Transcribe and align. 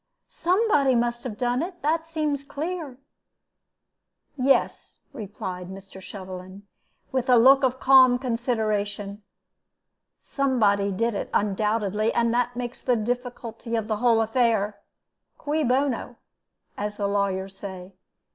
Somebody 0.29 0.95
must 0.95 1.23
have 1.25 1.37
done 1.37 1.61
it; 1.61 1.83
that 1.83 2.07
seems 2.07 2.43
clear." 2.43 2.97
"Yes," 4.35 4.97
replied 5.13 5.67
Mr. 5.69 6.01
Shovelin, 6.01 6.63
with 7.11 7.29
a 7.29 7.35
look 7.37 7.61
of 7.63 7.79
calm 7.79 8.17
consideration; 8.17 9.21
"somebody 10.17 10.91
did 10.91 11.13
it, 11.13 11.29
undoubtedly; 11.35 12.11
and 12.15 12.33
that 12.33 12.55
makes 12.55 12.81
the 12.81 12.95
difficulty 12.95 13.75
of 13.75 13.87
the 13.87 13.97
whole 13.97 14.21
affair. 14.23 14.79
'Cui 15.37 15.63
bono,' 15.63 16.15
as 16.75 16.97
the 16.97 17.05
lawyers 17.07 17.55
say. 17.55 17.93